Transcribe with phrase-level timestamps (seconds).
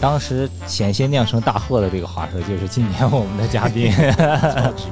[0.00, 3.92] 当时险些酿成大祸的这个滑车，就是今年我们的嘉宾。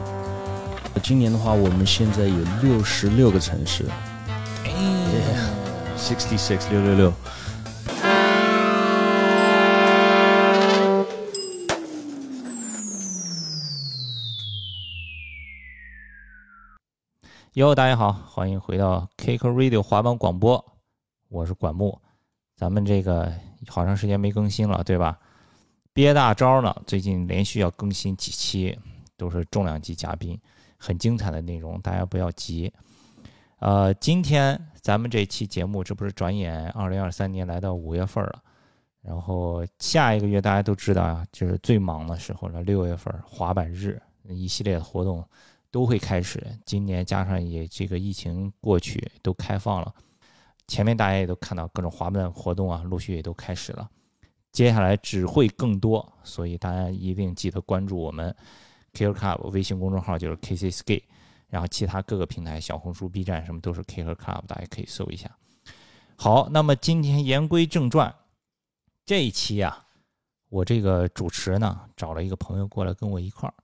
[1.03, 3.87] 今年的话，我们现在有六十六个城市
[5.96, 7.13] ，sixty six 六六六。
[17.54, 20.63] 哟，大家好，欢迎回到 Kick Radio 滑板广播，
[21.31, 21.99] 我是管木。
[22.58, 23.32] 咱们这个
[23.68, 25.16] 好长时间没更新了，对吧？
[25.93, 28.76] 憋大招呢，最近连续要更新几期，
[29.16, 30.36] 都是重量级嘉宾，
[30.76, 32.72] 很精彩的内容，大家不要急。
[33.61, 38.42] 呃，今天咱们这期节目，这不是转眼二零二三年来到五月份了，
[39.02, 45.25] 然后下一个月大家都知道啊，就是最忙的时候了，六月份滑板日一系列的活动。
[45.70, 46.42] 都会开始。
[46.64, 49.94] 今年加上也这个疫情过去，都开放了。
[50.69, 53.91] 前面大家也都看到各种滑板活动啊，陆续也都开始了。
[54.52, 58.33] 接下来只会更多，所以大家一定记得关注我们
[58.92, 61.02] KerClub 微信公众号，就是 KC Skate，
[61.48, 65.28] 然后其他各个平台，小红书、B 站什么都是 Kicker Club，大家可以搜一下。
[66.16, 68.14] 好，那么今天言归正传，
[69.05, 69.86] 这一期啊，
[70.48, 73.55] 我这个主持呢找了一个朋友过来跟我一块儿，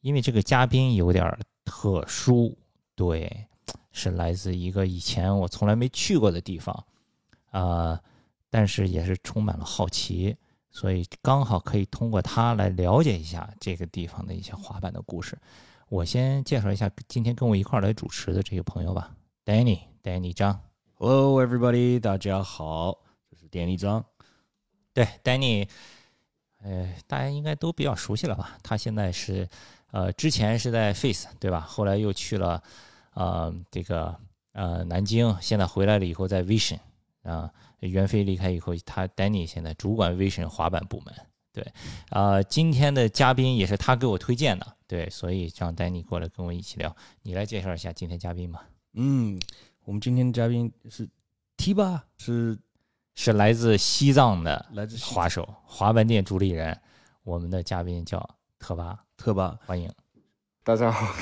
[0.00, 1.38] 因为这个嘉宾有点。
[1.64, 2.58] 特殊，
[2.96, 3.46] 对，
[3.92, 6.84] 是来自一个以前我从来没去过的地方，
[7.50, 8.00] 啊，
[8.50, 10.36] 但是也是充满了好奇，
[10.70, 15.38] 所以刚好可以通过他来了解一下这个地方的一些滑板的故事。
[15.88, 20.58] 我先介绍一下今天跟我一块儿来主持的这个朋友吧，Danny，Danny 张
[20.94, 22.98] ，Hello everybody，大家好，
[23.30, 24.04] 这是 Danny 张，
[24.94, 25.68] 对，Danny，
[26.62, 28.58] 呃，大家应该都比较熟悉了吧？
[28.62, 29.48] 他现在是。
[29.92, 31.60] 呃，之前是在 Face 对吧？
[31.60, 32.62] 后来又去了，
[33.14, 34.16] 呃，这个
[34.52, 36.78] 呃南京，现在回来了以后在 Vision
[37.22, 41.14] 啊，袁飞离开以后，他 Danny 现在主管 Vision 滑板部门。
[41.52, 41.72] 对，
[42.08, 46.96] 啊，今天的嘉宾也是他给我推荐的，对，所以让 Danny 过来跟我一起聊。
[47.22, 48.66] 你来介绍一下今天嘉宾吧。
[48.94, 49.38] 嗯，
[49.84, 51.06] 我们今天的嘉宾是
[51.58, 52.58] T 吧，是
[53.14, 56.80] 是来自西藏的来自滑手，滑板店主理人。
[57.22, 58.98] 我们的嘉宾叫特巴。
[59.16, 59.92] 特巴，欢迎，
[60.64, 61.14] 大家好。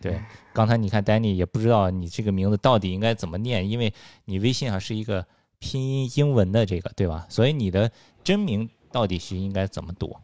[0.00, 0.20] 对，
[0.52, 3.92] 刚才你看，Danny 也不知道你这个名字到底应该怎么念，因为
[4.24, 5.26] 你微信上是一个
[5.58, 7.26] 拼音英文的这个，对吧？
[7.28, 7.90] 所以你的
[8.22, 10.16] 真名到底是应该怎么读？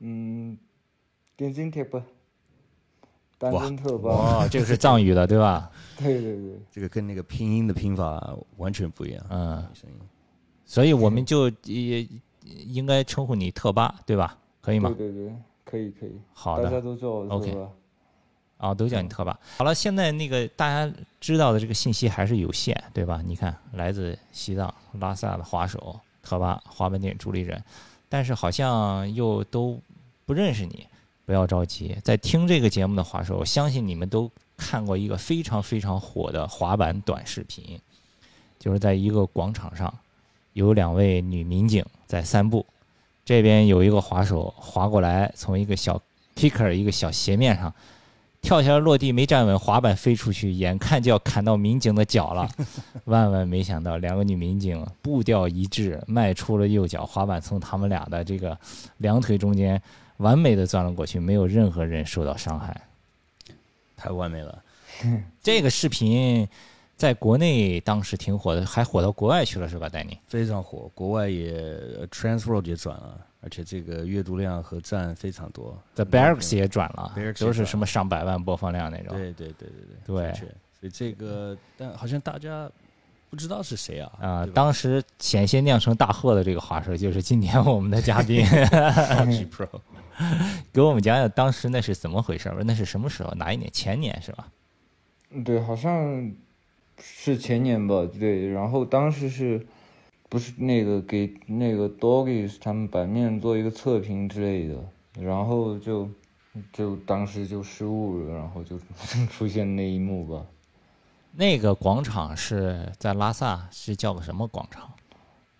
[0.00, 0.58] 嗯，
[1.36, 2.02] 点金特巴，
[3.38, 4.10] 丹金特巴。
[4.10, 5.70] 哇，这个是藏语的，对吧？
[5.98, 9.24] 对对对，这个跟那个拼音的拼法完全不一样。
[9.30, 9.66] 嗯，
[10.64, 12.06] 所以我们就也
[12.42, 14.36] 应该称呼你特巴，对吧？
[14.60, 14.92] 可以吗？
[14.96, 15.32] 对对对。
[15.66, 17.68] 可以可以，好的，大家都叫我特巴，
[18.58, 19.38] 哦，都叫你特巴。
[19.58, 23.20] 好了，现在那个大家知道的这个信息还是有限，对吧？
[23.24, 27.62] 你看，来自西藏拉萨的滑手特巴滑板店主理人，
[28.08, 29.80] 但是好像又都
[30.24, 30.86] 不认识你。
[31.24, 37.80] 不要着急，在听这个节目的滑手，我相信你们都看过一个非常非常火的滑板短视频，
[38.60, 39.92] 就是在一个广场上，
[40.52, 42.64] 有两位女民警在散步。
[43.24, 46.00] 这边有一个滑手滑过来，从一个小
[46.36, 47.74] kicker 一个小斜面上
[48.46, 52.48] 跳下来落地没站稳，滑板飞出去，眼看就要砍到民警的脚了。
[53.06, 58.56] 万万没想到，两个女民警步调一致，迈出了右脚，滑板从他们俩的这个
[58.98, 59.82] 两腿中间
[60.18, 62.80] 完美的钻了过去，没有任何人受到伤害，
[63.96, 64.62] 太完美了。
[65.42, 66.48] 这个视频。
[66.96, 70.18] 在国内当时挺火的，还火到国外去了，是吧，丹尼？
[70.28, 71.52] 非常火，国外也
[72.10, 75.80] Transworld 也转了，而且这个阅读量和赞非常多。
[75.94, 79.16] The Barracks 也转了，都是什么上百万播放量那种。
[79.16, 80.32] 对对对对对。
[80.32, 80.34] 对。
[80.80, 82.68] 所以这个，但好像大家
[83.30, 84.12] 不知道是谁啊？
[84.20, 88.44] 啊，当时险些酿成大祸的这个滑手，就是今年我们的嘉宾
[89.48, 89.68] Pro，
[90.72, 92.56] 给我们讲讲当时那是怎么回事吧？
[92.64, 93.30] 那是什么时候？
[93.36, 93.70] 哪一年？
[93.72, 94.48] 前年是吧？
[95.44, 96.34] 对，好像。
[96.98, 99.66] 是前年吧，对，然后当时是，
[100.28, 104.74] 不是那个给那个 Doggies 他们版面做一个测评之类的，
[105.20, 106.08] 然后就，
[106.72, 108.78] 就当时就失误了，然后就
[109.30, 110.44] 出现那一幕吧。
[111.32, 114.90] 那个广场是在拉萨，是叫个什么广场？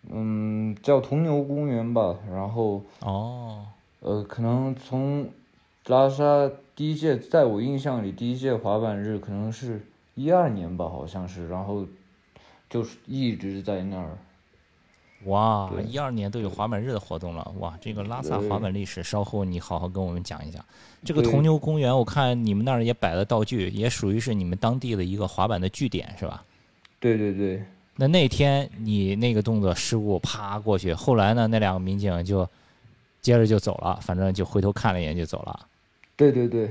[0.09, 2.17] 嗯，叫铜牛公园吧。
[2.31, 3.67] 然后哦，
[4.01, 5.29] 呃，可能从
[5.87, 9.81] 拉萨第一届，在我印象里，第一届滑板日可能是。
[10.19, 11.87] 一二年吧，好像是，然后
[12.71, 14.17] 就是一直在那儿。
[15.25, 20.65] 哇，一二年都有滑板日的活动了，哇，这个拉萨滑板历史，稍后你好好跟我们讲一讲。
[21.05, 26.45] 这个铜牛公园，我看你们那儿也摆了道具，也属于是你们当地的一个滑板的据点，是吧？
[27.01, 27.65] 对对对，
[27.97, 32.49] 那那天你那个动作失误，啪过去，后来呢，那两个民警就
[33.21, 35.67] 接着就走了，反正就回头看了一眼就走了。
[36.15, 36.71] 对对对，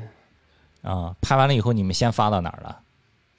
[0.82, 2.80] 啊、拍完了以后你们先发到哪儿了？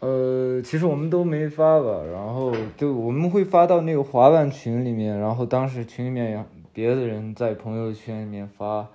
[0.01, 8.87] 呃，其实我们都没发吧，然后就我们会发到那个滑板群里面，然后当时群里面别的人在朋友圈里面发，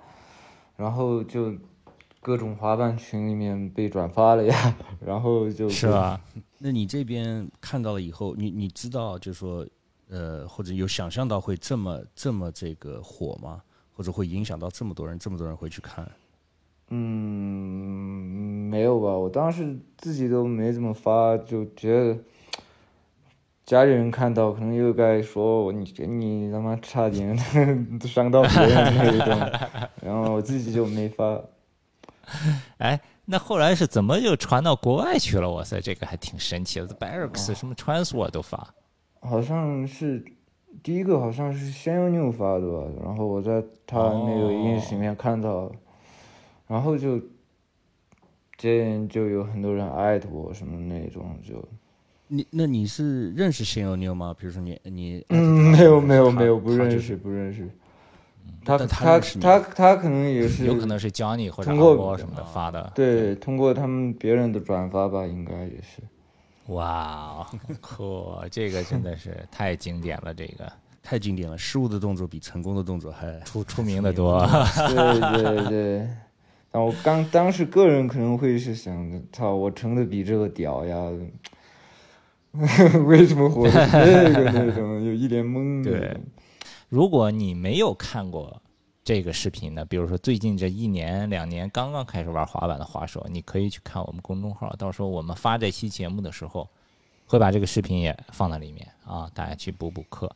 [0.76, 1.52] 然后就
[2.20, 6.20] 各种滑板群里面被转发了呀， 然后就是吧？
[6.58, 9.66] 那你这边看到了以后，你你知道就是说，
[10.08, 13.60] 呃，或者有想象到会这么这么这个火吗？
[13.94, 16.08] 或者会影响到这么多人，这么多人会去看？
[16.94, 19.08] 嗯，没有吧？
[19.16, 22.18] 我当时自己都没怎么发，就觉得
[23.64, 27.34] 家里人看到可能又该说我你你他妈差点
[28.04, 29.38] 伤到别人那一种，
[30.02, 31.40] 然后我自己就没发。
[32.76, 35.50] 哎，那后来是怎么就传到国外去了？
[35.50, 38.74] 哇塞，这个还挺神奇的 b a r r a c s 什么 Transfer 都发。
[39.20, 40.22] 好像是
[40.82, 45.72] 第一个好像是先有妞发的吧，然后我在他那个 ins 里面看到，
[46.72, 47.20] 然后就
[48.56, 51.62] 这就有很多人艾特我什么那种就。
[52.28, 54.34] 你那你是认识现有妞吗？
[54.38, 57.68] 比如说你你嗯，没有没有没有，不认识就是不认识。
[58.64, 62.90] 他他他他他可能也是有可能是 Johnny 或者阿通过波什么的发的。
[62.94, 66.00] 对通过他们别人的转发吧，应该也是。
[66.68, 67.46] 哇，
[67.82, 68.34] 酷！
[68.50, 70.72] 这个真的是 太经典了，这个
[71.02, 74.40] 太经典了，失误的动作比成功的动作还出出名的多。
[74.88, 76.08] 对对对。
[76.72, 80.96] 但我刚当时个人可能会是想着，操，我成的比这个屌呀，
[83.06, 85.90] 为什么火的是这个那种，有一脸懵的。
[85.90, 86.16] 对
[86.88, 88.60] 如果你没有看过
[89.04, 96.68] 这个视频呢，比如说最近这一年两年刚刚开始玩滑板的滑手，你可以去看我们公众号，到时候我们发这期节目的时候，
[97.26, 100.30] 会把这个视频也放在里面啊，大家去补补课。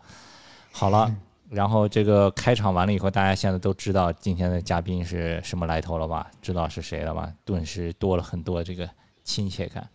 [0.73, 1.15] 好了，
[1.49, 6.31] 然后这个开场完了以后，大家现在都知道今天的嘉宾是什么来头了吧？
[6.43, 7.33] 知道是谁了吧？
[7.45, 8.89] 顿时多了很多这个
[9.23, 9.89] 亲切感。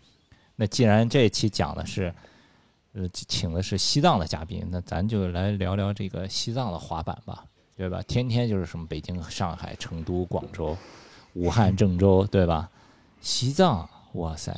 [0.56, 2.14] 那既然这一期讲的是，
[2.94, 7.44] 呃，请的是西藏的嘉宾，那咱就来聊聊这个西藏的滑板吧，
[7.76, 8.02] 对吧？
[8.08, 10.78] 天天就是什么北京、上海、成都、广州、
[11.34, 12.70] 武汉、郑州，对吧？
[13.20, 14.56] 西藏，哇塞！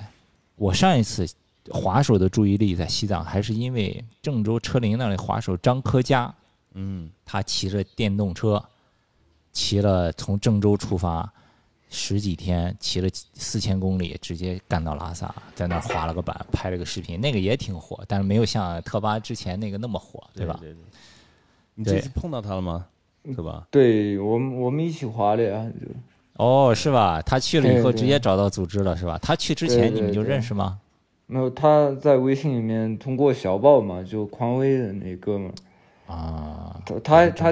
[0.56, 1.28] 我上一次
[1.72, 6.34] 滑手的注意力在西藏，还是因为郑州车林那里滑手张科佳，
[6.74, 8.64] 嗯他骑着电动车，
[9.52, 11.32] 骑了从郑州出发，
[11.90, 20.58] 十几天骑了四千公里，直接干到拉萨，在那儿滑了个板，拍了个视频，那个也挺火，但是没有像特巴之前那个那么火，对吧？
[20.60, 20.78] 对对。
[21.76, 22.86] 你这次碰到他了吗？
[23.24, 23.68] 对吧？
[23.72, 25.72] 对我们我们一起滑的呀，
[26.34, 27.22] 哦，是吧？
[27.22, 29.18] 他去了以后直接找到组织了，是吧？
[29.20, 30.80] 他去之前你们就认识吗？
[31.26, 35.54] 没有他在微信里面通过小报嘛，就匡威的那哥们儿，
[36.14, 37.52] 啊，他他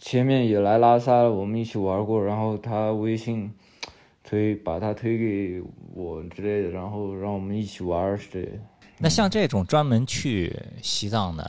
[0.00, 3.52] 前面也来拉萨了，我们一起玩过，然后他微信
[4.24, 5.62] 推把他推给
[5.94, 8.52] 我之类的，然后让我们一起玩儿之类的。
[8.98, 11.48] 那像这种专门去西藏的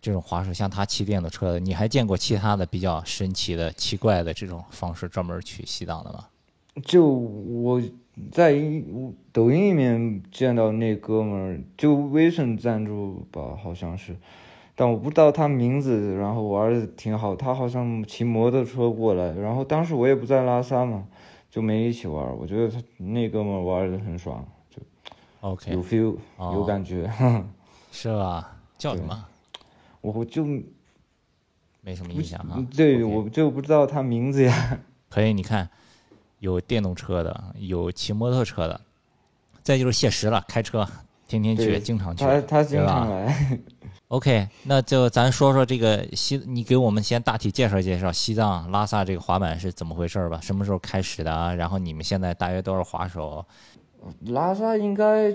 [0.00, 6.26] 这种滑手，像他骑电动车的，你还见过其他的比较神奇的、奇怪的这种方式专门去西藏的吗？
[6.84, 7.82] 就我
[8.30, 8.54] 在
[9.32, 14.16] 抖音里面见到那哥们儿，就微信赞助吧，好像是，
[14.80, 16.16] 但我不知道他名字。
[16.16, 21.04] 然后玩的挺好，他好像骑摩托车过来，然后当时我也不在拉萨嘛，
[21.50, 22.34] 就没一起玩儿。
[22.34, 24.80] 我觉得他那哥们儿玩的很爽，就
[25.42, 27.10] OK，有 feel，哦有感觉。
[27.92, 28.56] 是吧？
[28.78, 29.26] 叫什么？
[30.00, 30.46] 我就
[31.82, 32.64] 没什么印象哈。
[32.74, 34.78] 对我就不知道他名字呀。
[35.10, 35.68] 可以，你看，
[36.38, 38.80] 有电动车的，有骑摩托车的，
[39.62, 40.88] 再就是谢石了，开车
[41.28, 43.58] 天天去，经常去，他他经常来。
[44.10, 50.40] OK，那就咱说说这个西，你给我们先大体介绍介绍西藏拉萨这个滑板是怎么回事儿吧？
[50.42, 51.54] 什么时候开始的啊？
[51.54, 53.46] 然后你们现在大约多少滑手？
[54.26, 55.32] 拉萨应该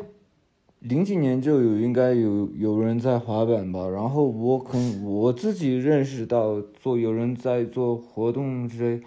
[0.79, 9.03] 零几年就有应该有有人在滑板吧，然后我可能我自己认识到做有人在做活动之类，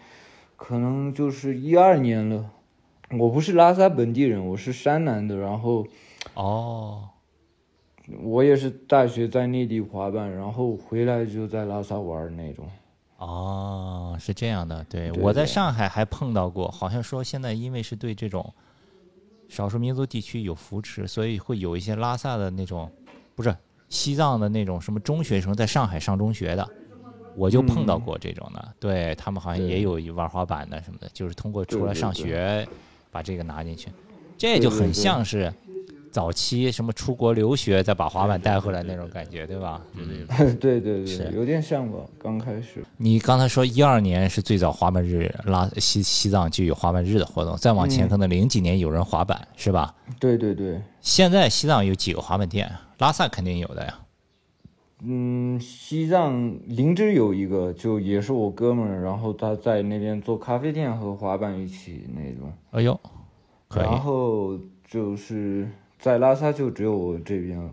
[0.57, 2.53] 可能就是一二年了。
[3.19, 5.87] 我不是拉萨本地人，我是山南的，然后
[6.33, 7.11] 哦，
[8.23, 12.67] 我也是大学在内地滑板，然后回来就在拉萨玩那种。
[13.19, 14.85] 哦，是这样的。
[14.89, 18.55] 对，对我在上海还碰到过，好像说现在因为是对这种
[19.49, 22.91] 少数民族地区有扶持，所以会有一些拉萨的那种，
[23.35, 23.55] 不是
[23.89, 26.69] 西藏的那种什么中学生在上海上中学的，
[27.35, 28.75] 我就碰到嗯过这种的。
[28.79, 32.67] 对他们好像也有玩滑板的什么的，就是通过出来上学
[33.11, 33.91] 把这个拿进去，
[34.37, 35.53] 这就很像是
[36.11, 39.81] 早期什么出国留学再把滑板带回来那种感觉，对吧？
[40.59, 41.99] 对对对，有点像吧。
[42.19, 49.95] 刚开始，你刚才说一二年是最早滑板日，拉西西藏就有滑板日的活动，再往前嗯可能零几年有人滑板，是吧？
[50.19, 52.71] 对对对，现在西藏有几个滑板店？
[52.99, 53.99] 拉萨肯定有的呀。
[55.03, 62.53] 嗯，西藏林芝有一个，就也是我哥们儿，然后他在那边做咖啡店和滑板一起那种。
[62.73, 62.99] 哎呦，
[63.69, 67.71] 可以然后就是在拉萨就只有我这边了，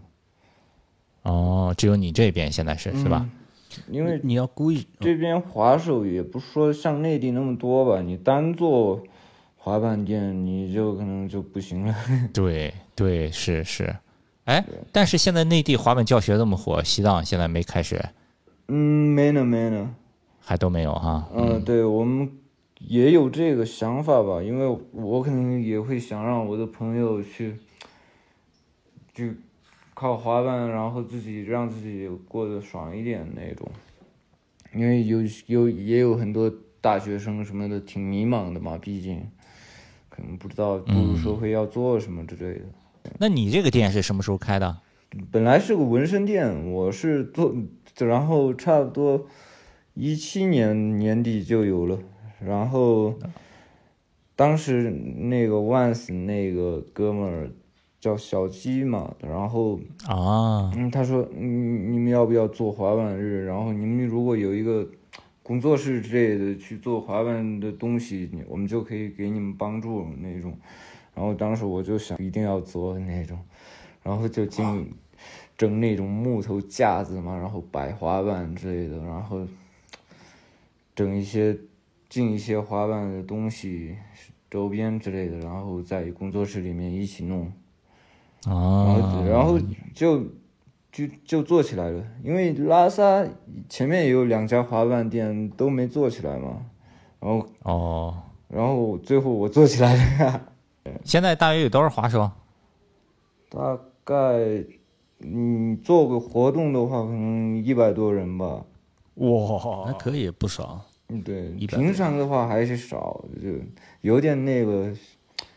[1.24, 3.22] 哦，只有你这边现在是是吧？
[3.24, 3.32] 嗯
[3.89, 9.03] 因为你要故意这边滑手也不说像内地那么多吧，你单做
[9.58, 11.94] 滑板店你就可能就不行了。
[12.32, 13.94] 对对是是。
[14.46, 14.63] 哎，
[14.94, 18.01] 但是现在内地滑板教学这么火，西藏现在没开始，
[18.70, 19.94] 嗯，没呢没呢。
[20.39, 21.27] 还都没有哈。
[21.36, 22.32] 嗯，对我们
[22.79, 27.58] 也有这个想法吧，因为我可能也会想让我的朋友去，
[29.15, 29.25] 就
[29.93, 33.67] 靠滑板，然后自己让自己过得爽一点那种。
[34.74, 39.25] 因为有有也有很多大学生什么的挺迷茫的嘛，毕竟
[40.10, 42.65] 可能不知道步入社会要做什么之类的。
[43.17, 44.79] 那你这个店是什么时候开的？
[45.31, 47.55] 本来是个纹身店，我是做，
[48.00, 49.25] 然后差不多
[49.93, 51.98] 一七年年底就有了，
[52.41, 53.17] 然后
[54.36, 57.50] 当时那个 Once 那个哥们儿
[58.05, 63.43] 叫小鸡嘛，然后啊，嗯，他说嗯你们要不要做滑板日？
[63.47, 64.88] 然后你们如果有一个
[65.41, 70.55] 工作室之类的去做滑板的东西，你我们就可以给你们帮助那种。
[71.15, 73.39] 然后当时我就想一定要做那种，
[74.03, 74.93] 然后就进
[75.57, 79.47] 整那种木头架子嘛，然后摆滑板之类的，然后
[80.93, 81.57] 整一些
[82.07, 83.95] 进一些滑板的东西
[84.51, 87.51] 周边之类的，然后在工作室里面一起弄。
[88.45, 89.01] 然啊。
[89.01, 89.59] 后然后
[89.93, 90.23] 就
[90.91, 93.25] 就就做起来了，因为拉萨
[93.67, 96.65] 前面也有两家滑板店都没做起来嘛，
[97.19, 100.25] 然后哦，然后最后我做起来了。
[100.25, 100.41] 呀，
[101.03, 102.29] 现在大约有多少滑手？
[103.49, 104.63] 大概
[105.19, 108.63] 嗯做个活动的话，可能一百多人吧，
[109.15, 109.85] 哇。
[109.87, 110.81] 那可以不少。
[111.09, 113.49] 嗯对，平常的话还是少，就
[114.01, 114.91] 有点那个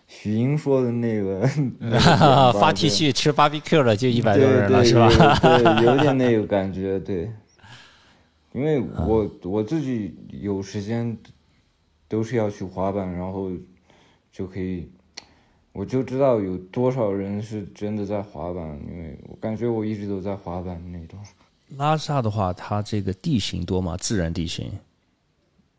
[0.09, 1.47] 许英说的那个
[2.59, 5.09] 发 T 对恤吃 barbecue 了就一百多人了对是吧？
[5.85, 7.31] 有点那个感觉，对。
[8.55, 11.17] 因为我我自己有时间，
[12.09, 13.50] 都是要去滑板，然后
[14.33, 14.91] 就可以，
[15.73, 21.21] 我就知道有多少人是真的在滑板，因为我感觉我一直都在滑板那种。
[21.77, 23.95] 拉萨的话，它这个地形多吗？
[23.99, 24.73] 自然地形，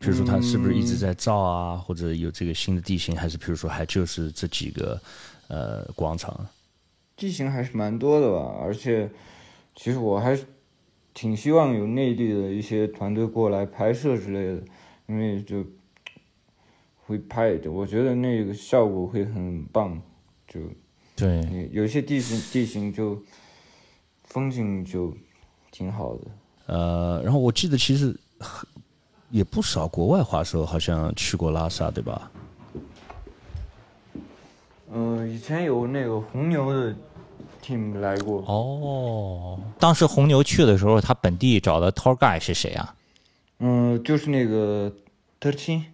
[0.00, 4.98] 比如说它是不是一直在造啊，或者有这个新的地形，还是比如说还就是这几个
[5.48, 6.46] 呃广场？
[7.14, 9.10] 地形还是蛮多的吧，而且
[9.76, 10.46] 其实我还是
[11.12, 14.62] 挺希望有内地的一些团队过来拍摄之类的，
[15.06, 15.62] 因为就
[17.04, 20.00] 会拍，我觉得那个效果会很棒。
[20.48, 20.60] 就
[21.14, 23.22] 对，有有些地形地形就
[24.24, 25.14] 风景就
[25.70, 26.22] 挺好的。
[26.64, 28.66] 呃，然后我记得其实很
[29.30, 32.30] 也不少国外滑手好像去过拉萨，对吧？
[34.92, 36.92] 嗯、以前有那个红牛的
[37.64, 42.94] team 来过，哦，当时红牛去的时候，他本地找的 tour guide 是谁啊？
[43.60, 44.92] 嗯、就是那个
[45.38, 45.84] 特钦，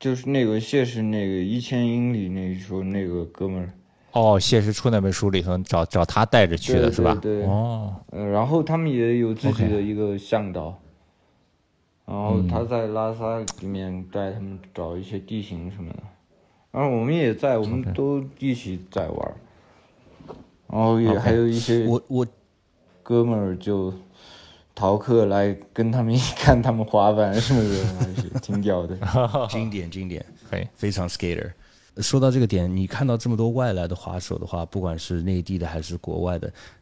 [0.00, 3.72] 就是那个谢氏那个一千英里那时候那个哥们儿。
[4.10, 7.14] 哦，谢石初那本书里头找找他带着去的对是吧？
[7.22, 10.76] 对对哦，呃，然后他们也有自己的一个向导
[12.12, 16.02] 然后他在拉萨里面带他们找一些地形什么的，
[16.70, 19.34] 然后我们也在，我们都一起在玩儿，
[20.68, 22.26] 然后也还有一些我我
[23.02, 23.90] 哥们儿就
[24.74, 28.94] 逃课来跟他们一起看他们滑板什么的，还是挺屌的。
[29.48, 30.22] 经典经典。
[30.74, 31.50] 非常 skater。
[31.96, 36.81] 说到这个点，你看到这么多外来的滑手的话，不管是内地的还是国外的，呃，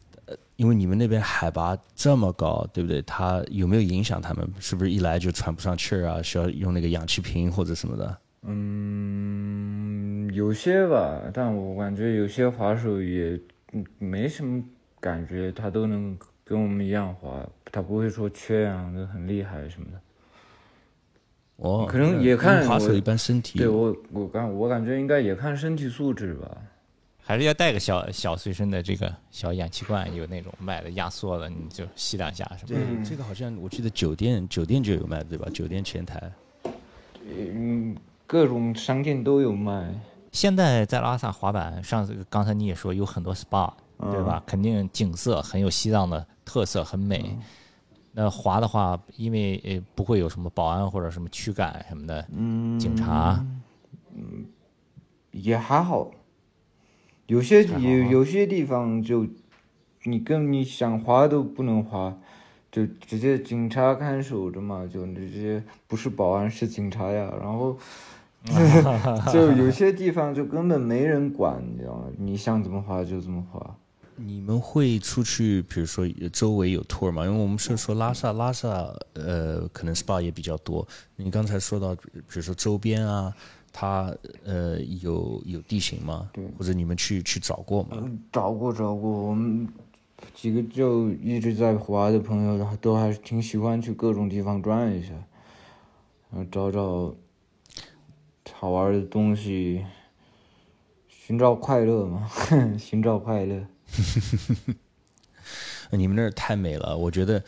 [0.56, 3.00] 因为你们那边海拔这么高，对不对？
[3.02, 4.48] 它有没有影响他们？
[4.58, 6.22] 是不是一来就喘不上气儿啊？
[6.22, 8.18] 需要用那个氧气瓶或者什么的？
[8.42, 13.38] 嗯，有些吧，但我感觉有些滑手也
[13.72, 14.62] 嗯没什么
[14.98, 20.00] 感觉，他都能跟我们一样滑，他不会说缺氧的很厉害什么的。
[21.56, 26.56] 哦，可能也看滑手一般身体对我，我感我感觉应该也看身体素质吧。
[27.30, 33.04] 还是要带个小小随身的这个小氧气罐，有那种卖的压缩的，你就吸两下什么对的。
[33.08, 35.48] 这个好像我记得酒店酒店就有卖，对吧？
[35.54, 36.20] 酒店前台。
[37.22, 37.96] 嗯，
[38.26, 39.94] 各种商店都有卖。
[40.32, 43.72] 现在在拉萨滑板，上次刚才你也说有很多 SPA，
[44.10, 44.42] 对吧？
[44.44, 47.38] 肯定景色很有西藏的特色，很美。
[48.10, 53.46] 那滑的话，因为呃不会有什么保安或者什么驱赶什么的，嗯，警察
[54.16, 54.44] 嗯
[55.30, 56.10] 也还好，
[57.30, 59.24] 有些有啊有些地方就
[60.02, 62.18] 你跟你想滑都不能滑，
[62.72, 67.78] 就直接警察看守着嘛，就直接不是保安是警察呀，然后
[69.32, 72.06] 就有些地方就根本没人管，你知道吗？
[72.18, 73.76] 你想怎么滑就怎么滑。
[74.16, 77.24] 你们会出去，比如说周围有 tour 吗？
[77.24, 80.86] 因为我们是说拉萨，拉萨呃，可能 SPA 也比较多。
[81.16, 83.32] 你刚才说到，比如说周边啊，
[83.72, 86.28] 它呃有有地形吗？
[86.32, 87.90] 对或者你们去去找过吗？
[87.92, 89.68] 嗯，找过找过，我们
[90.34, 95.10] 几个就一直在滑的朋友，都还是挺喜欢去各种地方转一下，
[96.30, 97.14] 然后找找
[98.52, 99.84] 好玩的东西，
[101.08, 102.28] 寻找快乐嘛，
[102.78, 103.66] 寻找快乐。
[105.92, 107.42] 你们那儿太美了，我觉得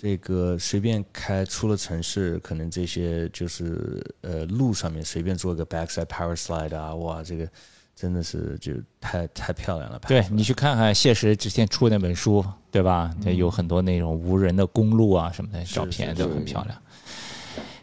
[0.00, 7.48] 这个随便开出了城市，可能这些就是呃路上面随便做个 backside power slide 啊，哇，这个
[7.96, 9.98] 真的是就太太漂亮了。
[9.98, 13.12] 拍出来对你去看看谢石之前出的那本书，对吧？
[13.24, 16.80] 它有很多那种无人的公路啊什么的照片，是都很漂亮。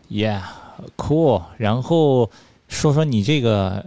[0.10, 1.44] Yeah，cool。
[1.58, 2.32] 然后
[2.70, 3.86] 说说你这个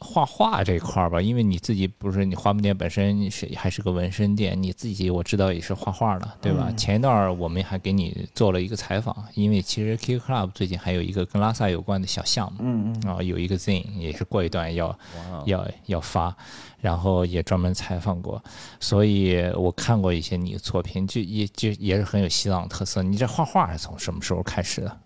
[0.00, 6.72] 画画这块儿吧，因为你自己不是你花木店本身是还是个纹身店，你自己我知道也是画画的，对吧？
[6.76, 14.98] 前一段儿我们还给你做了一个采访，因为其实 K Club 最近还有一个跟拉萨有关的小项目，嗯嗯，啊，有一个 Zine 也是过一段要
[15.44, 16.34] 要要发，
[16.80, 18.42] 然后也专门采访过，
[18.80, 23.02] 所以我看过一些你的作品，就也就也是很有西藏特色。
[23.02, 24.98] 你这画画是从什么时候开始的？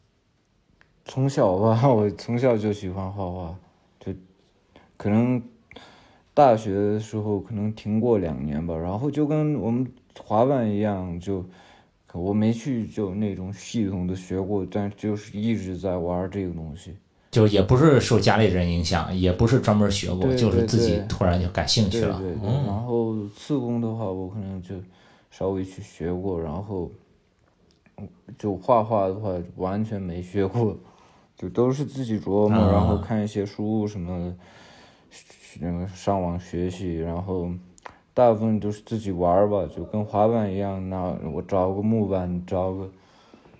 [1.07, 3.57] 从小吧，我从小就喜欢画画，就
[4.97, 5.43] 可能
[6.33, 9.87] 大学的时候可能停过两年吧，然后就跟我们
[10.25, 11.45] 滑板一样，就
[12.13, 16.95] 我没去就那种系统的学过，但就是一直在玩这个东西。
[17.31, 22.23] 就也不是受家里人影响，也不是专门学过，对就是自己突然就感兴趣了。
[22.65, 24.77] 然后刺工的话，我可能就
[25.33, 26.89] 稍微去学过，然后
[27.97, 30.77] 嗯就画画的话完全没学过，
[31.37, 32.71] 就都是自己琢磨，啊。
[32.71, 34.37] 然后看一些书什么的，
[35.61, 37.51] 那个上网学习，然后
[38.13, 42.91] 大部分都是自己玩儿吧，就跟滑板一样，拿我找个木板，找个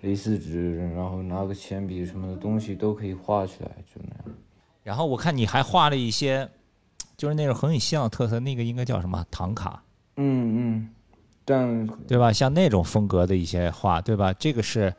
[0.01, 4.35] A 四纸，然后拿个铅笔什么的东西都可以画起来，就那样。
[4.83, 6.47] 然后我看你还画了一些，
[7.17, 9.81] 就是那种很有西藏特色，那个应该叫什么唐卡，
[10.17, 10.89] 嗯嗯，
[11.43, 12.31] 但对吧？
[12.31, 14.31] 像那种风格的一些画，对吧？
[14.33, 14.93] 这个是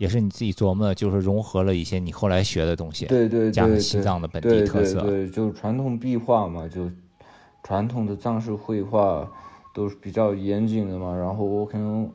[0.00, 3.80] 也是你自己琢磨的，就是融合了一些你后来学的东西，对对加上对对。
[3.82, 5.02] 西藏的本地特色。
[5.02, 6.90] 对对，就传统壁画嘛，就
[7.62, 9.30] 传统的藏式绘画
[9.74, 12.10] 都是比较严谨的嘛，然后我可能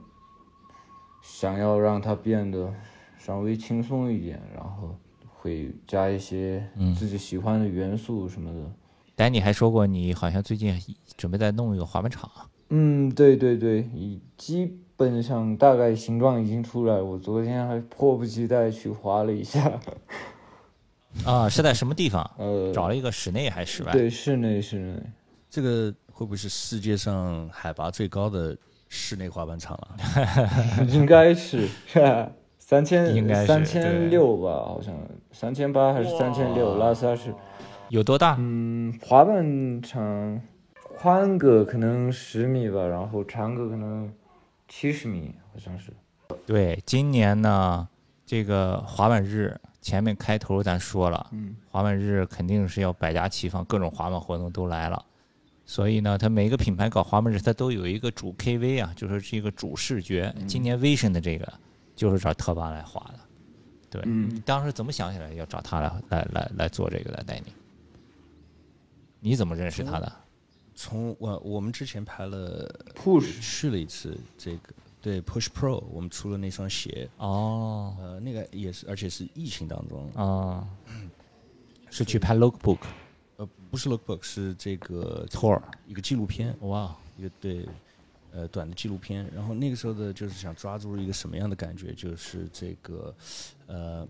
[1.21, 2.73] 想要让它变得
[3.19, 4.97] 稍微轻松一点，然后
[5.35, 8.71] 会加一些嗯自己喜欢的元素什么的。
[9.15, 10.75] 丹尼还说过，你好像最近
[11.15, 12.27] 准备在弄一个滑板场。
[12.69, 19.71] 嗯，对对对，已基本上大概形状已经出来，我昨天还迫不及待去滑了一下。
[21.25, 22.29] 啊，是在什么地方？
[22.37, 23.91] 呃，找了一个室内还是室外？
[23.91, 25.01] 对，室内室内。
[25.49, 28.57] 这个会不会是世界上海拔最高的
[28.89, 29.95] 室内滑板场了？
[30.87, 31.67] 应该是
[32.59, 34.93] 三千应该是三对千六吧，好像
[35.31, 36.77] 三千八还是三千六？
[36.77, 37.33] 拉萨是，
[37.89, 38.35] 有多大？
[38.39, 40.41] 嗯，滑板场
[40.97, 44.11] 宽个可能十米吧，然后长个可能
[44.67, 45.93] 七十米，好像是。
[46.45, 47.87] 对，今年呢，
[48.25, 55.05] 这个滑板日前面开头咱说了，嗯，滑板日肯定是要百家齐放，各种滑板活动都来了。
[55.67, 60.33] 所以呢，它每个品牌搞滑板日，它都有一个主 KV 啊，就是这个主视觉。
[60.47, 61.51] 今年 Vision 的这个
[61.95, 63.19] 就是找特巴来滑的。
[63.89, 67.53] 对，嗯你当时怎么想起来要找他来来来来做这个来，带你？
[69.19, 70.11] 你怎么认识他的？
[70.75, 80.67] 从我我们之前拍了 Push 去了一次这个对 Push Pro，我们出了那双鞋，哦，呃，那个也是，而且是疫情当中，啊，
[81.89, 82.79] 是去拍 Lookbook
[83.37, 87.67] 呃，不是 Lookbook，是这个 Tour，一个纪录片，哇，一个对，
[88.35, 89.25] 呃，短的纪录片。
[89.33, 93.15] 然后那个时候的就是想抓住一个什么样的感觉，就是这个，
[93.67, 94.05] 呃，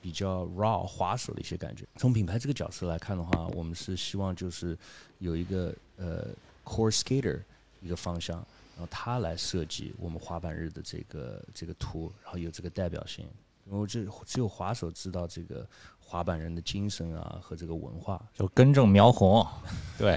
[0.00, 1.84] 比较 raw 滑手的一些感觉。
[1.96, 4.78] 从品牌这个角色来看的话，我们是希望就是
[5.18, 6.28] 有一个呃
[6.64, 7.40] core skater
[7.80, 8.36] 一个方向，
[8.76, 13.26] 然后他来设计我们滑板日的这个这个图，然后有这个代表性。
[13.68, 18.24] 因为这只有滑手知道这个滑板人的精神啊和这个文化。
[18.32, 19.44] 就根正苗红，
[19.98, 20.16] 对，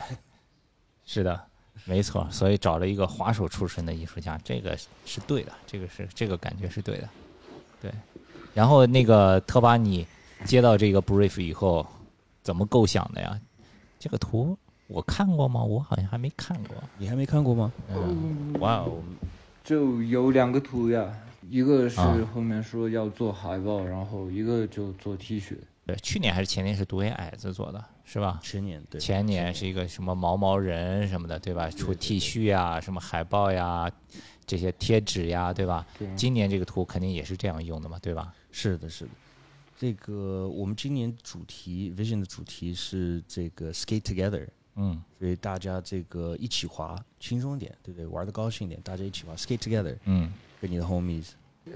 [1.04, 1.49] 是的，
[1.86, 2.28] 没错。
[2.32, 7.10] 所以找了一个滑手出身的艺术家，这个是对的，这个是这个感觉是对的，
[7.82, 7.92] 对。
[8.54, 10.06] 然后那个特巴，你
[10.46, 11.86] 接到这个 brief 以后，
[12.42, 13.40] 怎么构想的呀？
[14.00, 15.64] 这个图我看过吗？
[15.64, 16.76] 我好像还没看过。
[16.98, 17.72] 你还没看过吗？
[17.90, 19.02] 嗯，哇哦，
[19.64, 21.06] 就有两个图呀，
[21.50, 25.56] 一个是啊后面说要做海报，然后一个就做 T 恤。
[25.86, 28.40] 对，去年还是前年是独眼矮子做的，是吧？
[28.42, 31.70] 前年对，前年是一个什么毛毛人什么的，对吧？
[31.70, 33.88] 出 T 恤呀，什么海报呀，
[34.48, 35.86] 这些贴纸呀，对吧？
[36.00, 38.34] 对今年这个图肯定也是这样用的嘛，对吧？
[38.52, 39.12] 是的，是的。
[39.78, 48.08] 这个我们今年主题 Vision 的主题是这个 Skate Together，嗯所以大家这个一起滑轻松一点，对不对？
[48.08, 51.28] 玩的高兴一点，大家一起滑 Skate Together，嗯跟你的 homies。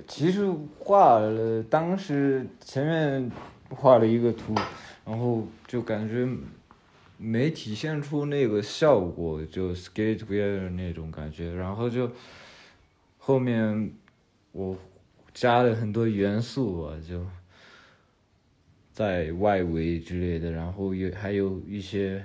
[0.07, 3.31] 其实画了，当时前面
[3.73, 4.55] 画了一个图，
[5.05, 6.27] 然后就感觉
[7.17, 12.11] 没体现出那个效果，就 skate together 那种感觉，然后就
[13.17, 13.91] 后面
[14.51, 14.77] 我
[15.33, 17.25] 加了很多元素啊，就
[18.91, 22.23] 在外围之类的，然后有还有一些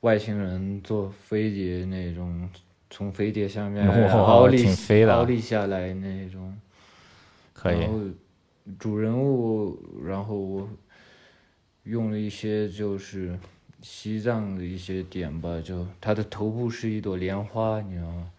[0.00, 2.48] 外星人坐飞碟那种，
[2.90, 6.54] 从飞碟下面哇奥利挺飞的奥利下来那种。
[7.52, 7.80] 可以。
[7.80, 8.00] 然后
[8.78, 10.68] 主人物，然后我
[11.84, 13.38] 用了一些就是
[13.82, 18.30] 西藏的一些点吧，就他的头部是一朵莲花，你知道吗？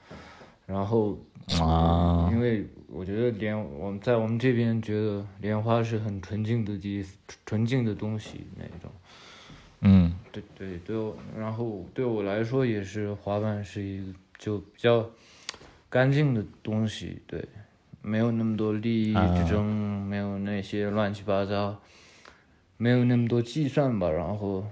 [0.66, 1.18] 然后
[1.60, 7.06] 啊因为我觉得莲，我们在我们这边觉得莲花是很纯净的地，
[7.46, 8.92] 纯净的东西那种。
[9.82, 15.08] 嗯对对对我，然后对我来说也是滑板是一个就比较
[15.88, 17.46] 干净的东西，对，
[18.06, 21.76] 没有那么多利益之争，没有那些乱七八糟，
[22.78, 24.64] 没有那么多计算吧，然后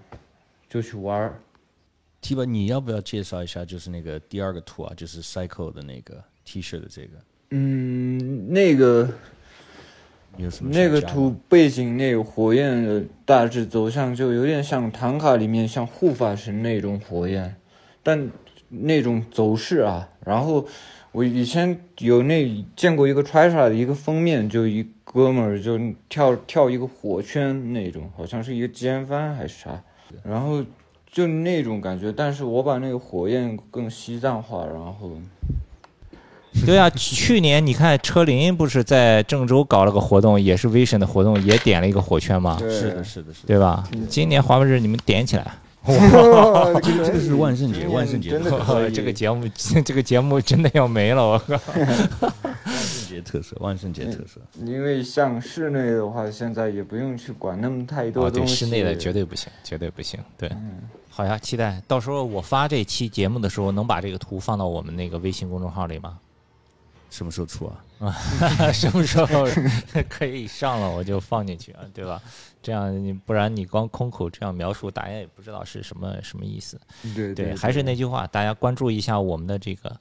[0.70, 1.40] 就去玩儿。
[2.22, 3.66] T 吧，你要不要介绍一下？
[3.66, 7.18] 就是那个第二个图啊，就是 Cycle 的那个 T 恤的这个，
[7.50, 9.10] 嗯，那个
[10.38, 17.56] 有什么那个图背景那个火焰的大致走向就有点像唐卡里面像护法神那种火焰，
[18.04, 18.32] 但
[18.70, 20.68] 那种走势啊，然后
[21.14, 29.80] 我以前有那见过一个 Trisha 的一个封面，就一哥们儿就跳跳一个火圈那种，好像是一个肩翻还是啥，
[30.24, 30.64] 然后
[31.06, 35.12] 就那种感觉，但是我把那个火焰更西藏化，然后
[36.66, 43.48] 对啊，去年你看车林不是在郑州搞了个活动，也是 Vision 的活动，也点了一个火圈嘛，对是的，是的，是的。
[43.48, 43.84] 对吧？
[44.10, 45.54] 今年华为日你们点起来，
[45.86, 48.52] 哇，这个这个是万圣节，万圣节真的
[48.92, 49.46] 这个节目
[49.84, 51.58] 这个节目真的要没了，我靠！
[52.64, 54.40] 万圣节特色，万圣节特色。
[54.66, 60.20] 因为像室内的话，现在也不用去管那么太多哦，对，室内的绝对不行，绝对不行。
[60.38, 66.18] 对，嗯好呀，期待到时候我发这期节目的时候，能把这个图放到我们那个微信公众号里吗？
[67.14, 67.86] 什么时候出啊？
[68.00, 68.12] 啊
[68.74, 69.46] 什么时候
[70.10, 72.20] 可以上了我就放进去啊，对吧？
[72.64, 76.82] 这样你不然你光空口这样描述，大家也不知道是什么什么意思。
[77.14, 79.96] 对对，还是那句话，大家关注一下我们的这个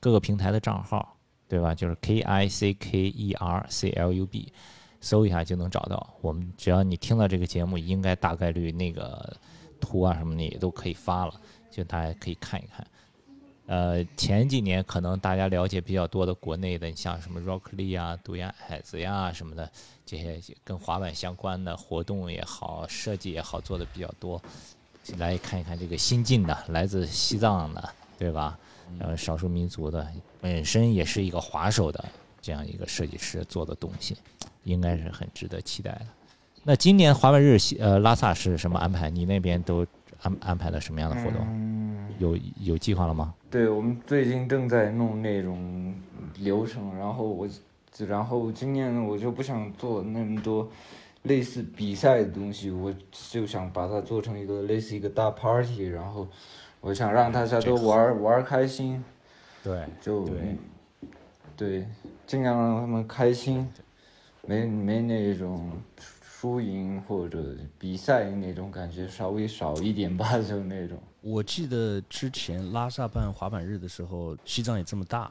[0.00, 1.72] 各个平台的账号，对吧？
[1.72, 4.52] 就是 K I C K E R C L U B，
[5.00, 6.14] 搜一下就能找到。
[6.20, 9.36] 我们只要你听到这个节目，应该大概率那个
[9.80, 11.34] 图啊什么的也都可以发了，
[11.70, 12.84] 就大家可以看一看。
[13.66, 19.70] 呃，前几年可能大家了解比较多的国内的，你像什么 Rock Lee 啊、独眼矮子呀什么的，
[20.04, 24.40] 这些跟滑板相关的活动也好、设计也好，做的比较多。
[25.18, 28.58] 来看一看这个新晋的，来自西藏的，对吧？
[29.00, 30.06] 呃，少数民族的，
[30.40, 32.04] 本身也是一个滑手的
[32.40, 34.16] 这样一个设计师做的东西，
[34.62, 36.06] 应该是很值得期待的。
[36.62, 39.10] 那今年滑板日西呃拉萨是什么安排？
[39.10, 39.84] 你那边都
[40.26, 41.40] 安安排了什么样的活动？
[41.46, 43.32] 嗯，有有计划了吗？
[43.48, 45.94] 对，我们最近正在弄那种
[46.38, 47.48] 流程，然后我，
[48.08, 50.68] 然后今年，我就不想做那么多
[51.22, 56.26] 类似比赛的东西，我就想把它做成一个类似一个大 party，然后
[56.80, 59.02] 我想让大家都玩儿玩开心，
[59.62, 60.56] 对就对
[61.56, 61.86] 对，
[62.26, 63.68] 尽量让他们开心，
[64.44, 65.70] 没没那种
[66.46, 70.96] 输赢或者比赛那种感觉，稍微少一点吧， 就那种。
[71.20, 75.28] 我记得之前拉萨办滑板日的时候，西藏也这么大。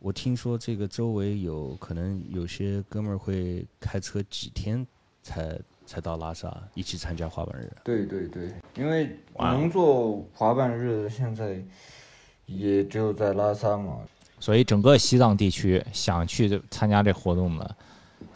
[0.00, 4.84] 我听说这个周围有可能有些哥们儿会开车几天
[5.22, 7.72] 才才到拉萨一起参加滑板日。
[7.84, 11.62] 对对对，因为能做滑板日的现在
[12.46, 14.00] 也只有在拉萨嘛。
[14.40, 17.76] 所以整个西藏地区想去参加这活动的，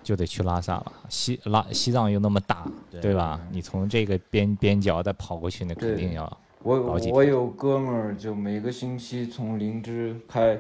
[0.08, 0.92] 就得去拉萨了。
[1.10, 3.38] 西拉西藏又那么大，对对吧？
[3.52, 6.24] 你从这个边边角再跑过去，那肯定要
[6.62, 10.58] 我我有哥们儿，就每个星期从林芝开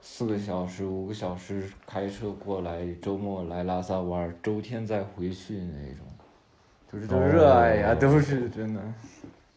[0.00, 6.04] 四个小时、五个小时开车过来，周末来拉萨玩儿，周天再回去那种，
[6.92, 8.82] 就是都热爱呀，哦都是真的。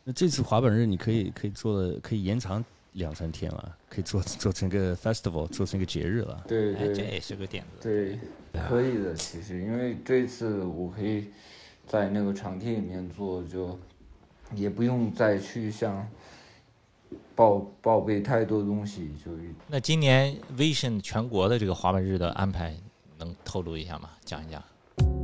[0.04, 2.64] 那这次滑板日你可以可以做的可以延长
[3.00, 6.44] 两三天了，可以做做成个 festival，做成一个节日了。
[6.48, 7.82] 对哎，这也是个点子。
[7.82, 8.20] 对，
[8.68, 9.16] 可以的。
[9.16, 11.30] 其实因为这次我可以
[11.88, 13.80] 在那个场地里面做，就
[14.54, 16.08] 也不用再去像
[17.34, 19.32] 报报备太多东西，就
[19.68, 22.76] 那今年 Vision 全国的这个滑板日的安排，
[23.18, 24.12] 能透露一下吗？
[24.24, 24.62] 讲一讲。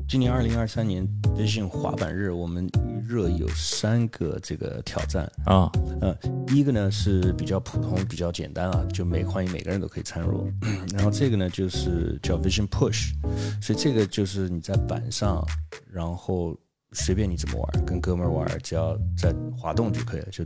[0.07, 5.29] 今年二零二三年 Vision 滑板日，我们预热有三个这个挑战。
[5.45, 6.15] 啊、呃，
[6.45, 10.47] 第一个呢是比较普通、比较简单啊，就每欢迎每个人都可以参入。
[10.93, 13.13] 然后这个呢就是叫 Vision Push，
[13.59, 15.43] 所以这个就是你在板上，
[15.91, 16.55] 然后
[16.91, 20.27] 随便你怎么玩，跟哥们儿玩，只要在滑动就可以了。
[20.31, 20.45] 就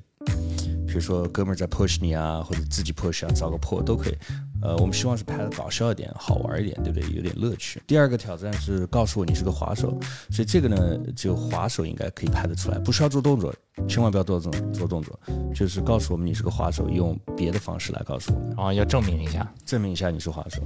[0.88, 4.18] 比如说哥们儿在 push 你啊，或者自己 push 啊，找个破都可以。
[4.62, 7.10] 呃，我们希望是拍的搞笑一点、好玩一点，对不对？
[7.16, 7.82] 有点乐趣。
[7.88, 9.98] 第二个挑战是告诉我你是个滑手，
[10.30, 13.54] 所以这个呢，只有滑手应该可以拍得出来，不需要做动作，
[13.88, 15.18] 千万不要做动做动作，
[15.54, 19.50] 就是告诉我们你是个滑手，用别的方式来告诉我们，然后要证明一下。
[19.66, 20.62] 证明一下你是滑手。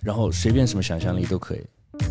[0.00, 1.64] 然后随便什么想象力都可以，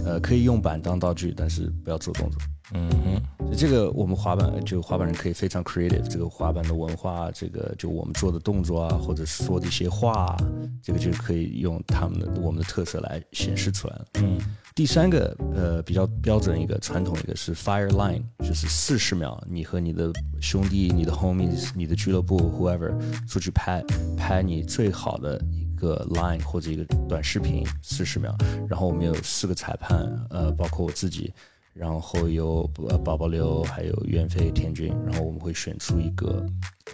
[0.06, 2.40] 呃，可以用板当道具，但是不要做动作。
[2.74, 3.22] 嗯哼，
[3.56, 10.38] 这个我们滑板就滑板人可以非常 creative，这个滑板的文化，这个就我们做的动作啊，或者说的一些话啊，
[10.82, 14.06] 这个就可以用他们的我们的特色来显示出来了。
[14.16, 14.40] 嗯
[14.74, 23.84] 第三个呃比较标准一个传统一个是 fire line，就是四十秒，你和你的兄弟、你的 homies、你的俱乐部 whoever 出去拍
[24.18, 28.34] 拍你最好的一个 line 或者一个短视频四十秒，
[28.70, 31.34] 然后我们有四个裁判，呃，包括我自己。
[31.74, 36.46] 然后有呃宝宝刘，还有袁飞、田军，然后我们会选出一个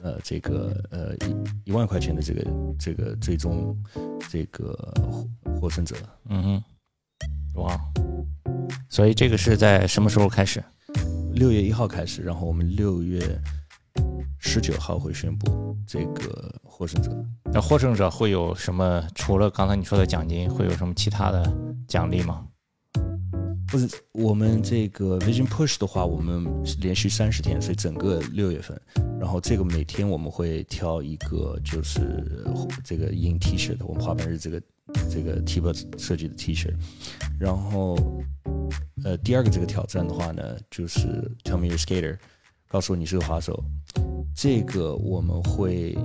[0.02, 2.46] 呃这个呃一一万块钱的这个
[2.80, 3.76] 这个最终
[4.30, 4.74] 这个
[5.12, 5.28] 获
[5.62, 5.96] 获胜者。
[6.30, 7.80] 嗯哼，哇，
[8.90, 10.64] 所以这个是在什么时候开始？
[11.34, 13.20] 六月一号开始，然后我们六月
[14.40, 17.12] 十九号会宣布这个获胜者。
[17.54, 19.04] 那获胜者会有什么？
[19.16, 21.54] 除了刚才你说的奖金，会有什么其他的
[21.88, 22.47] 奖励吗？
[23.70, 26.46] 不是我们这个 Vision Push 的话，我们
[26.80, 28.80] 连续三十天，所以整个六月份，
[29.20, 32.00] 然后这个每天我们会挑一个就是
[32.84, 34.62] 这个印 T 恤的，我们滑板日这个
[35.12, 36.74] 这个 T 恤设计的 T 恤，
[37.38, 37.98] 然后
[39.04, 42.18] 呃第二个这个挑战的话呢，就是 Tell me your skater，
[42.70, 43.62] 告诉我你是个滑手，
[44.34, 45.98] 这个我们会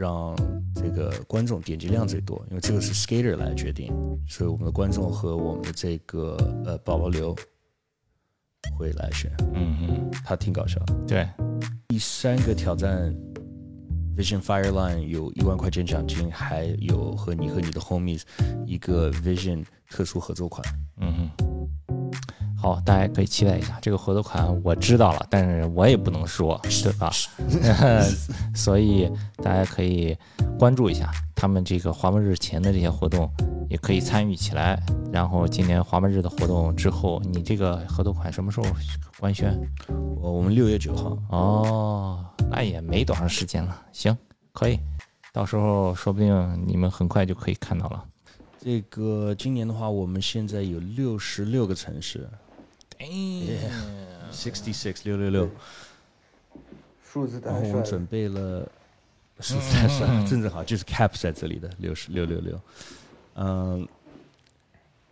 [0.00, 0.34] 让
[0.74, 3.92] 这个观众点击量最多，因为这个是 skater 来决定，
[4.26, 7.36] 所以我们的观众和我们的这个呃宝宝流
[8.78, 10.94] 会来选，嗯嗯，他挺搞笑的。
[11.06, 11.28] 对，
[11.86, 13.14] 第三个挑战
[14.20, 18.20] Vision Fireline 有一万块钱奖金，还有和你和你的 homies
[18.66, 20.62] 一个 Vision 特殊合作款。
[20.98, 22.10] 嗯哼，
[22.54, 27.10] 好，大家可以期待一下这个合作款，我知道了，但是我也不能说，对吧？
[28.54, 29.10] 所以
[29.42, 30.14] 大家可以
[30.58, 33.26] 关注一下他们这个滑板日前的这些活动，
[33.70, 34.78] 也可以参与起来。
[35.10, 38.66] 然后今年滑板日的活动之后，你这个合作款什么时候
[39.18, 39.58] 官宣？
[40.20, 44.16] 我我们六月九号，哦，那也没多长时间了，行，
[44.52, 44.78] 可以，
[45.32, 48.04] 到时候说不定你们很快就可以看到了。
[48.58, 52.28] 这个今年的话，我们现在有六十六个城市
[52.98, 53.06] 哎
[54.32, 55.48] ，sixty six 六六六，
[57.02, 57.74] 数字太然后我。
[57.74, 58.68] 们准备了，
[59.38, 62.60] 数字太帅了，正正好就是 cap 在这里的六十六六六，
[63.36, 63.88] 嗯，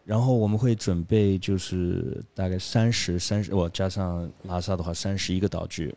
[0.05, 5.94] 然后我们会准备就是大概三十三十，我加上拉萨的话三十一个道具。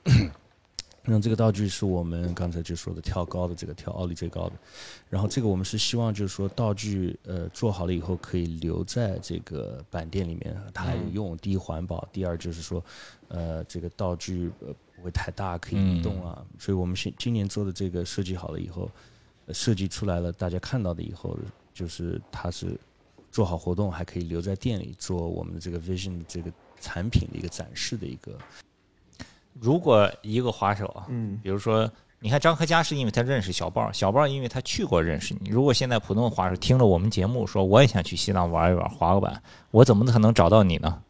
[1.04, 4.54] 那这个道具是我们刚才就说的跳高的这个跳奥利最高的，
[5.10, 11.36] 然后这个我们是希望就是说道具呃做好了以后可以留在这个板店里面，它还有用。
[11.38, 12.84] 第一环保，第二就是说
[13.30, 16.46] 呃这个道具呃不会太大，可以移动啊。
[16.60, 18.88] 所以我们现今年做的这个设计好了以后，
[19.48, 21.36] 呃设计出来了，大家看到的以后，
[21.74, 22.80] 就是它是
[23.32, 28.38] 做好活动，还可以留在店里做我们的这个 Vision 的这个产品的一个展示的一个。
[29.60, 35.50] 如果一个滑手啊，嗯，比如说，你看张克佳是因为他认识小豹，小豹因为他去过认识你。
[35.50, 41.02] 如果现在普通滑手听了我们节目说我也想去西藏玩一玩滑个板，我怎么可能找到你呢？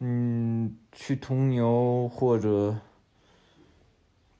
[0.00, 2.74] 嗯，去铜牛或者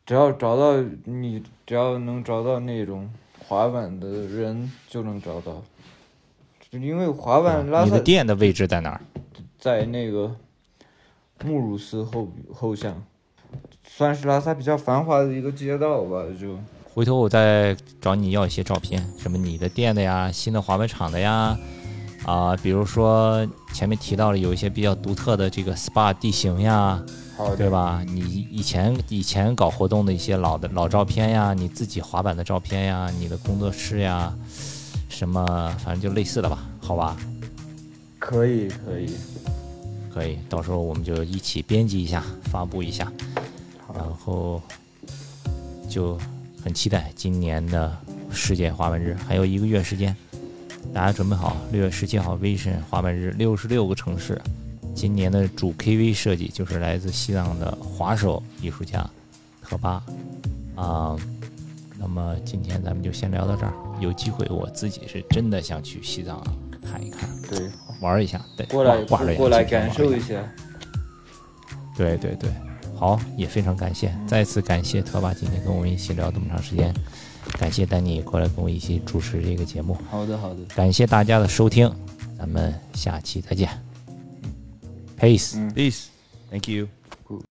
[0.04, 3.08] 只要找到你，只要能找到那种
[3.46, 5.62] 滑板的人，就能找到。
[6.70, 9.00] 因为滑板拉你萨的店的位置在哪儿？
[9.58, 10.34] 在那个
[11.44, 12.94] 穆鲁斯后后巷，
[13.84, 16.58] 算是拉萨比较繁华的一个街道吧，就
[16.94, 21.56] 回头我再找你要一些照片，什么你的店的呀，新的滑板厂的呀，
[22.24, 27.02] 啊，比如说前面提到了有一些比较独特的这个 SPA 地形呀，
[27.56, 28.04] 对吧？
[28.06, 34.32] 你以前以前搞活动的一些老的老照片呀，你自己滑板的照片呀，你的工作室呀，
[35.08, 37.16] 什么反正就类似的吧，好吧？
[38.18, 39.16] 可以可以，
[40.12, 43.10] 可以，到时候我们就一起编辑一下，发布一下，
[43.94, 44.60] 然后
[45.88, 46.18] 就
[46.62, 47.96] 很期待今年的
[48.30, 50.14] 世界滑板日，还有一个月时间，
[50.92, 54.40] 大家准备好，六月十七号 Vision 滑板日，六十六个城市。
[54.94, 59.08] 今年的主 KV 设计就是来自西藏的滑手艺术家
[59.62, 60.02] 特巴
[60.76, 61.16] 啊。
[61.98, 66.42] 那么今天咱们就先聊到这儿，有机会我自己是真的想去西藏
[66.82, 67.70] 看一看，对，
[68.02, 70.34] 玩一下，对，过来挂着过来感受一下。
[71.96, 72.50] 对对对，
[72.94, 76.92] 好，也非常感谢，再次感谢特巴今天跟我们一起聊这么长时间，
[77.58, 81.90] 感谢丹尼过来跟我一起主持这个节目，好的好的，感谢大家的收听，
[82.36, 83.68] 咱们下期再见
[85.18, 85.54] ，Peace。
[85.56, 85.72] 嗯。
[85.72, 86.06] Peace.
[86.50, 87.01] Thank you.